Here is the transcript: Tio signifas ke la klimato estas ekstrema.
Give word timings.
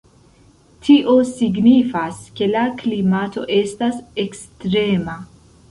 Tio 0.87 1.13
signifas 1.31 2.23
ke 2.41 2.49
la 2.55 2.65
klimato 2.81 3.45
estas 3.61 4.05
ekstrema. 4.27 5.23